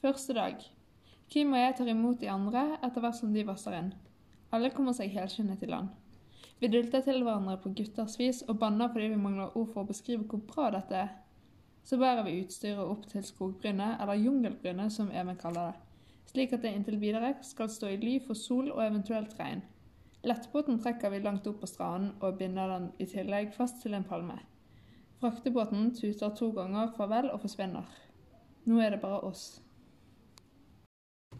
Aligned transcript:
Første 0.00 0.32
dag. 0.32 0.54
Kim 1.28 1.50
og 1.52 1.60
jeg 1.60 1.74
tar 1.76 1.88
imot 1.92 2.22
de 2.22 2.28
andre 2.32 2.60
etter 2.80 3.02
hvert 3.04 3.18
som 3.18 3.34
de 3.34 3.42
vasser 3.44 3.74
inn. 3.76 3.90
Alle 4.56 4.70
kommer 4.72 4.96
seg 4.96 5.12
helskinnet 5.12 5.60
i 5.60 5.68
land. 5.68 5.90
Vi 6.62 6.70
dulter 6.72 7.04
til 7.04 7.20
hverandre 7.20 7.58
på 7.60 7.74
gutters 7.76 8.16
vis 8.16 8.40
og 8.46 8.56
banner 8.62 8.88
fordi 8.94 9.10
vi 9.12 9.18
mangler 9.20 9.52
ord 9.52 9.68
for 9.74 9.82
å 9.82 9.90
beskrive 9.90 10.24
hvor 10.24 10.40
bra 10.48 10.70
dette 10.78 10.96
er. 11.02 11.12
Så 11.84 12.00
bærer 12.00 12.24
vi 12.24 12.38
utstyret 12.40 12.80
opp 12.80 13.04
til 13.12 13.28
skogbrynet, 13.28 14.00
eller 14.00 14.24
jungelbrynet 14.24 14.96
som 14.96 15.12
Even 15.12 15.36
kaller 15.36 15.68
det, 15.68 15.78
slik 16.32 16.56
at 16.56 16.64
det 16.64 16.72
inntil 16.78 16.96
videre 17.04 17.34
skal 17.44 17.68
stå 17.68 17.92
i 17.92 18.00
ly 18.00 18.16
for 18.24 18.40
sol 18.40 18.72
og 18.72 18.80
eventuelt 18.88 19.36
regn. 19.36 19.60
Lettbåten 20.24 20.80
trekker 20.80 21.12
vi 21.12 21.24
langt 21.28 21.46
opp 21.48 21.60
på 21.60 21.68
stranden 21.68 22.14
og 22.24 22.40
binder 22.40 22.72
den 22.72 22.92
i 22.96 23.08
tillegg 23.08 23.52
fast 23.52 23.84
til 23.84 24.00
en 24.00 24.08
palme. 24.08 24.40
Fraktebåten 25.20 25.92
tuter 25.92 26.32
to 26.32 26.54
ganger 26.56 26.94
farvel 26.96 27.34
og 27.34 27.42
forsvinner. 27.44 27.84
Nå 28.64 28.80
er 28.80 28.96
det 28.96 29.04
bare 29.04 29.26
oss. 29.28 29.60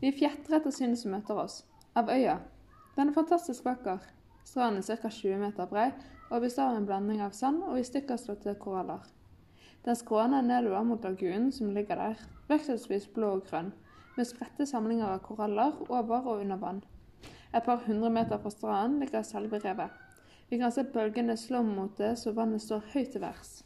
Vi 0.01 0.13
fjetrer 0.17 0.57
etter 0.57 0.73
synet 0.73 0.99
som 0.99 1.13
møter 1.13 1.37
oss. 1.37 1.61
Av 1.97 2.09
øya. 2.09 2.39
Den 2.97 3.11
er 3.11 3.17
fantastisk 3.17 3.67
vakker. 3.67 4.01
Stranden 4.49 4.81
er 4.81 4.97
ca. 4.97 5.11
20 5.13 5.37
meter 5.43 5.69
brei 5.69 5.91
og 6.31 6.41
består 6.41 6.71
av 6.71 6.79
en 6.79 6.87
blanding 6.89 7.21
av 7.21 7.35
sand 7.37 7.63
og 7.67 7.77
i 7.79 7.85
stykker 7.85 8.17
slåtte 8.17 8.55
koraller. 8.63 9.03
Den 9.85 9.97
skråner 9.97 10.43
nedover 10.43 10.83
mot 10.85 11.05
lagunen 11.05 11.51
som 11.53 11.71
ligger 11.75 12.01
der, 12.01 12.19
vekselvis 12.49 13.09
blå 13.15 13.35
og 13.37 13.47
grønn, 13.49 13.73
med 14.17 14.29
spredte 14.29 14.67
samlinger 14.69 15.09
av 15.09 15.23
koraller 15.25 15.77
over 15.89 16.27
og 16.27 16.43
under 16.43 16.61
vann. 16.61 16.83
Et 17.55 17.65
par 17.65 17.81
hundre 17.87 18.11
meter 18.11 18.39
fra 18.39 18.51
stranden 18.51 19.01
ligger 19.01 19.23
selve 19.23 19.61
revet. 19.65 19.91
Vi 20.51 20.59
kan 20.59 20.73
se 20.73 20.85
bølgene 20.85 21.37
slå 21.37 21.63
mot 21.63 21.97
det 21.99 22.17
så 22.19 22.33
vannet 22.33 22.63
står 22.63 22.89
høyt 22.95 23.13
til 23.15 23.25
værs. 23.25 23.59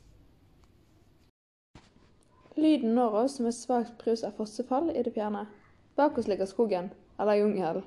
Lyden 2.57 2.95
når 2.95 3.21
oss 3.25 3.39
som 3.39 3.47
et 3.47 3.57
svakt 3.57 3.97
brus 4.03 4.23
av 4.25 4.37
fossefall 4.39 4.91
i 4.95 5.03
det 5.03 5.15
fjerne. 5.15 5.47
Bak 5.97 6.19
oss 6.19 6.29
ligger 6.29 6.45
skogen, 6.51 6.93
eller 7.21 7.35
jungelen. 7.39 7.85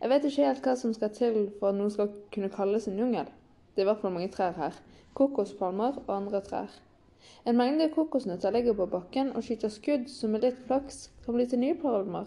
Jeg 0.00 0.10
vet 0.10 0.24
ikke 0.24 0.46
helt 0.46 0.64
hva 0.66 0.74
som 0.78 0.94
skal 0.94 1.10
til 1.14 1.36
for 1.58 1.70
at 1.70 1.78
noe 1.78 1.90
skal 1.90 2.10
kunne 2.34 2.50
kalles 2.50 2.88
en 2.90 2.98
jungel. 2.98 3.30
Det 3.74 3.82
er 3.82 3.86
i 3.86 3.90
hvert 3.90 4.02
fall 4.02 4.14
mange 4.14 4.30
trær 4.34 4.54
her. 4.58 4.76
Kokospalmer 5.14 6.00
og 6.06 6.10
andre 6.16 6.40
trær. 6.40 6.74
En 7.46 7.56
mengde 7.56 7.88
kokosnøtter 7.94 8.50
ligger 8.50 8.74
på 8.78 8.86
bakken 8.86 9.32
og 9.32 9.46
skyter 9.46 9.72
skudd 9.72 10.10
som 10.10 10.34
med 10.34 10.44
litt 10.44 10.58
flaks 10.66 10.98
kan 11.24 11.38
bli 11.38 11.46
til 11.50 11.62
nye 11.62 11.78
palmer. 11.78 12.26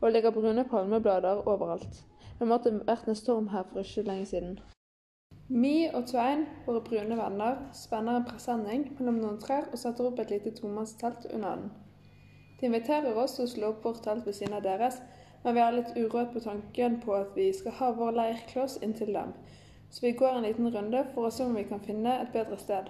Og 0.00 0.06
det 0.06 0.12
ligger 0.12 0.34
brune 0.34 0.64
palmeblader 0.70 1.46
overalt. 1.48 2.02
Det 2.38 2.48
måtte 2.50 2.74
vært 2.86 3.08
en 3.08 3.18
storm 3.18 3.48
her 3.54 3.64
for 3.70 3.80
ikke 3.80 4.06
lenge 4.10 4.26
siden. 4.26 4.58
Mi 5.48 5.86
og 5.94 6.06
Tvein, 6.10 6.46
våre 6.66 6.82
brune 6.82 7.16
venner, 7.16 7.58
spenner 7.72 8.18
en 8.18 8.26
presenning 8.26 8.88
mellom 8.98 9.22
noen 9.22 9.38
trær 9.42 9.70
og 9.70 9.78
setter 9.78 10.10
opp 10.10 10.18
et 10.18 10.34
lite 10.34 10.54
tomannstelt 10.58 11.28
under 11.30 11.60
den. 11.60 11.68
De 12.60 12.66
inviterer 12.66 13.16
oss 13.20 13.36
til 13.36 13.44
å 13.44 13.52
slå 13.52 13.70
opp 13.72 13.84
vårt 13.84 14.02
telt 14.04 14.26
ved 14.26 14.36
siden 14.38 14.56
av 14.56 14.64
deres, 14.64 15.00
men 15.44 15.54
vi 15.54 15.62
har 15.62 15.74
litt 15.76 15.96
uråd 15.96 16.32
på 16.32 16.40
tanken 16.42 17.00
på 17.02 17.14
at 17.14 17.34
vi 17.36 17.50
skal 17.54 17.76
ha 17.80 17.90
vår 17.98 18.16
leirkloss 18.16 18.78
inntil 18.82 19.12
dem, 19.14 19.34
så 19.90 20.06
vi 20.06 20.14
går 20.18 20.38
en 20.38 20.46
liten 20.48 20.70
runde 20.74 21.04
for 21.14 21.28
å 21.28 21.34
se 21.34 21.44
om 21.44 21.54
vi 21.54 21.66
kan 21.68 21.84
finne 21.84 22.16
et 22.22 22.32
bedre 22.34 22.58
sted. 22.58 22.88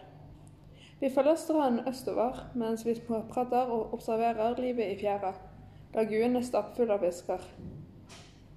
Vi 1.00 1.10
følger 1.12 1.36
stranden 1.36 1.88
østover 1.88 2.38
mens 2.54 2.86
vi 2.86 2.94
småprater 2.96 3.68
og 3.68 3.92
observerer 3.94 4.56
livet 4.60 4.94
i 4.94 5.00
fjæra. 5.02 5.34
Laguen 5.94 6.36
er 6.36 6.46
stappfull 6.46 6.90
av 6.94 7.04
fisker. 7.04 7.42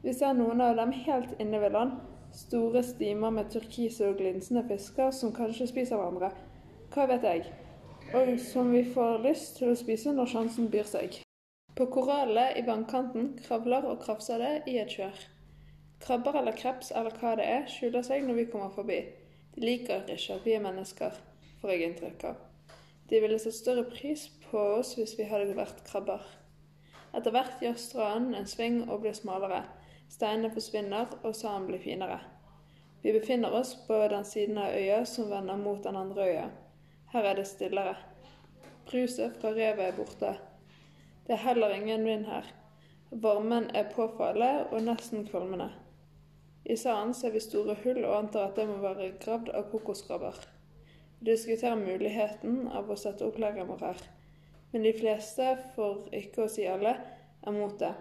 Vi 0.03 0.13
ser 0.15 0.37
noen 0.37 0.61
av 0.63 0.77
dem 0.79 0.93
helt 0.95 1.33
inne 1.43 1.59
ved 1.59 1.75
land. 1.75 1.97
Store 2.31 2.83
stimer 2.83 3.33
med 3.35 3.49
turkise 3.51 4.07
og 4.07 4.21
glinsende 4.21 4.63
fisker 4.69 5.11
som 5.11 5.33
kanskje 5.35 5.67
spiser 5.67 5.99
hverandre. 5.99 6.31
Hva 6.93 7.09
vet 7.11 7.27
jeg. 7.27 7.43
Og 8.09 8.39
som 8.39 8.71
vi 8.73 8.79
får 8.89 9.19
lyst 9.21 9.59
til 9.59 9.69
å 9.69 9.77
spise 9.77 10.09
når 10.15 10.31
sjansen 10.31 10.69
byr 10.73 10.87
seg. 10.89 11.19
På 11.77 11.85
korallene 11.93 12.57
i 12.57 12.63
vannkanten 12.65 13.35
kravler 13.45 13.85
og 13.85 13.99
krafser 14.01 14.41
det 14.41 14.53
i 14.71 14.79
et 14.81 14.95
kjør. 14.95 15.19
Krabber 16.01 16.39
eller 16.39 16.55
kreps 16.57 16.89
eller 16.89 17.13
hva 17.21 17.35
det 17.37 17.45
er, 17.45 17.67
skjuler 17.69 18.01
seg 18.07 18.23
når 18.25 18.39
vi 18.39 18.45
kommer 18.49 18.71
forbi. 18.73 18.97
De 19.53 19.61
liker 19.61 20.09
ikke 20.09 20.39
at 20.39 20.47
vi 20.47 20.55
er 20.57 20.63
mennesker, 20.63 21.19
får 21.61 21.73
jeg 21.75 21.85
inntrykk 21.85 22.25
av. 22.31 22.39
De 23.11 23.19
ville 23.21 23.37
satt 23.43 23.57
større 23.59 23.83
pris 23.91 24.23
på 24.47 24.63
oss 24.79 24.95
hvis 24.97 25.13
vi 25.19 25.27
hadde 25.29 25.53
vært 25.59 25.83
krabber. 25.85 26.23
Etter 27.13 27.35
hvert 27.35 27.61
gjør 27.61 27.77
stranden 27.77 28.39
en 28.39 28.49
sving 28.49 28.79
og 28.87 29.03
blir 29.03 29.13
smalere. 29.17 29.67
Steinene 30.09 30.49
forsvinner, 30.55 31.13
og 31.21 31.37
sanden 31.37 31.69
blir 31.69 31.83
finere. 31.83 32.17
Vi 33.03 33.13
befinner 33.13 33.53
oss 33.53 33.75
på 33.85 34.01
den 34.09 34.25
siden 34.25 34.57
av 34.57 34.73
øya 34.73 35.03
som 35.05 35.29
vender 35.29 35.61
mot 35.61 35.83
den 35.85 36.01
andre 36.01 36.25
øya. 36.25 36.49
Her 37.13 37.25
er 37.25 37.39
det 37.39 37.47
stillere. 37.49 37.95
Bruset 38.85 39.37
fra 39.41 39.49
revet 39.55 39.87
er 39.87 39.95
borte. 39.97 40.33
Det 41.25 41.33
er 41.33 41.43
heller 41.43 41.73
ingen 41.73 42.05
vind 42.05 42.25
her. 42.25 42.45
Varmen 43.11 43.69
er 43.73 43.89
påfallende 43.95 44.67
og 44.69 44.83
nesten 44.85 45.25
kvalmende. 45.25 45.71
I 46.65 46.75
sanden 46.77 47.15
ser 47.17 47.33
vi 47.33 47.41
store 47.41 47.73
hull 47.83 48.03
og 48.03 48.13
antar 48.17 48.51
at 48.51 48.59
det 48.59 48.67
må 48.69 48.77
være 48.83 49.07
gravd 49.23 49.49
av 49.57 49.71
kokoskrabber. 49.71 50.37
Vi 51.19 51.31
diskuterer 51.31 51.81
muligheten 51.81 52.67
av 52.67 52.91
å 52.91 52.97
sette 52.99 53.25
opp 53.25 53.39
leiren 53.41 53.71
her, 53.81 53.97
men 54.71 54.85
de 54.85 54.93
fleste, 54.93 55.55
for 55.73 56.05
ikke 56.13 56.45
å 56.45 56.51
si 56.51 56.67
alle, 56.69 56.93
er 57.41 57.55
mot 57.55 57.73
det. 57.81 57.95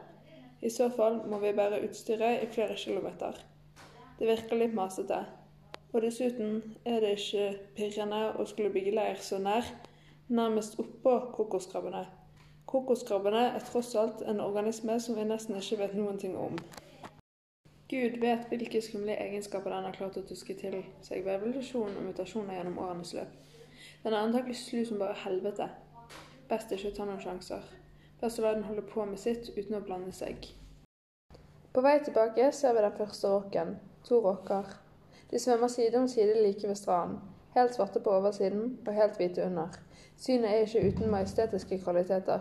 I 0.60 0.68
så 0.74 0.90
fall 0.92 1.22
må 1.30 1.40
vi 1.40 1.54
bære 1.56 1.80
utstyret 1.86 2.44
i 2.44 2.50
flere 2.52 2.76
kilometer. 2.76 3.40
Det 4.18 4.28
virker 4.28 4.60
litt 4.60 4.76
masete. 4.76 5.24
Og 5.92 6.02
dessuten 6.02 6.62
er 6.84 7.00
det 7.00 7.14
ikke 7.16 7.44
pirrende 7.76 8.20
å 8.36 8.44
skulle 8.48 8.72
bygge 8.72 8.92
leir 8.92 9.20
så 9.24 9.38
nær, 9.40 9.64
nærmest 10.28 10.76
oppå 10.82 11.14
kokoskrabbene. 11.36 12.02
Kokoskrabbene 12.68 13.46
er 13.56 13.64
tross 13.64 13.94
alt 13.96 14.20
en 14.28 14.42
organisme 14.44 14.98
som 15.00 15.16
vi 15.16 15.24
nesten 15.24 15.56
ikke 15.56 15.78
vet 15.80 15.94
noen 15.96 16.18
ting 16.20 16.36
om. 16.36 16.58
Gud 17.88 18.18
vet 18.20 18.50
hvilke 18.50 18.82
skumle 18.84 19.14
egenskaper 19.16 19.72
den 19.72 19.86
har 19.88 19.94
klart 19.96 20.18
å 20.20 20.22
tuske 20.28 20.52
til 20.60 20.74
seg 21.00 21.22
ved 21.24 21.38
evolusjon 21.38 21.94
og 21.96 22.02
mutasjoner 22.10 22.58
gjennom 22.58 22.76
årenes 22.84 23.14
løp. 23.16 23.30
Den 24.02 24.12
er 24.12 24.18
antakelig 24.20 24.58
slu 24.60 24.82
som 24.84 25.00
bare 25.00 25.16
helvete. 25.22 25.70
Best 26.50 26.74
ikke 26.76 26.90
å 26.90 26.96
ta 26.98 27.06
noen 27.08 27.22
sjanser. 27.22 27.64
Best 28.20 28.42
å 28.42 28.44
la 28.44 28.52
den 28.58 28.66
holde 28.68 28.84
på 28.84 29.06
med 29.08 29.22
sitt 29.22 29.48
uten 29.56 29.78
å 29.78 29.80
blande 29.86 30.12
seg. 30.12 30.50
På 31.72 31.80
vei 31.86 31.96
tilbake 32.04 32.50
ser 32.52 32.76
vi 32.76 32.84
den 32.84 33.00
første 33.00 33.32
rocken. 33.32 33.74
To 34.04 34.20
rocker. 34.20 34.68
De 35.30 35.38
svømmer 35.38 35.68
side 35.68 35.96
om 35.96 36.08
side 36.08 36.42
like 36.42 36.68
ved 36.68 36.74
stranden. 36.74 37.18
Helt 37.54 37.74
svarte 37.74 38.00
på 38.00 38.10
oversiden 38.10 38.78
og 38.86 38.94
helt 38.94 39.16
hvite 39.16 39.44
under. 39.44 39.68
Synet 40.16 40.50
er 40.50 40.54
ikke 40.54 40.88
uten 40.88 41.10
majestetiske 41.10 41.78
kvaliteter. 41.78 42.40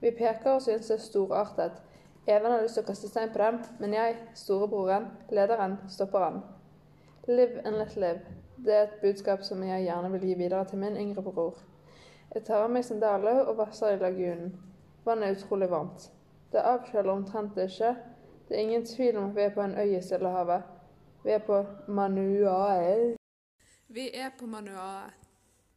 Vi 0.00 0.10
peker 0.10 0.50
og 0.50 0.62
synes 0.62 0.86
det 0.86 0.94
er 0.94 1.00
storartet. 1.00 1.72
Even 2.26 2.50
har 2.50 2.62
lyst 2.62 2.74
til 2.74 2.84
å 2.84 2.86
kaste 2.86 3.08
stein 3.08 3.32
på 3.32 3.40
dem, 3.40 3.58
men 3.80 3.94
jeg, 3.94 4.16
storebroren, 4.34 5.08
lederen, 5.32 5.78
stopper 5.88 6.24
han. 6.24 6.40
Live 7.28 7.64
and 7.64 7.76
let 7.76 7.96
live. 7.96 8.20
Det 8.64 8.74
er 8.74 8.82
et 8.82 8.98
budskap 9.02 9.42
som 9.42 9.62
jeg 9.64 9.84
gjerne 9.84 10.10
vil 10.12 10.26
gi 10.28 10.34
videre 10.34 10.64
til 10.64 10.78
min 10.78 10.96
yngre 10.96 11.22
bror. 11.22 11.58
Jeg 12.34 12.44
tar 12.46 12.64
av 12.64 12.70
meg 12.70 12.84
sandalene 12.84 13.46
og 13.48 13.56
vasser 13.58 13.96
i 13.96 14.00
lagunen. 14.00 14.52
Vannet 15.04 15.28
er 15.28 15.38
utrolig 15.38 15.70
varmt. 15.70 16.10
Det 16.52 16.62
avkjøler 16.62 17.12
omtrent 17.12 17.58
ikke. 17.58 17.94
Det 18.48 18.56
er 18.56 18.60
ingen 18.60 18.86
tvil 18.86 19.16
om 19.16 19.30
at 19.30 19.36
vi 19.36 19.42
er 19.42 19.54
på 19.54 19.64
en 19.64 19.74
øy 19.78 19.96
i 19.96 20.02
Stillehavet. 20.02 20.79
Vi 21.24 21.30
er 21.30 21.38
på 21.38 21.66
Manuae. 21.88 23.16
Vi 23.88 24.10
er 24.14 24.30
på 24.38 24.46
Manuae. 24.46 25.10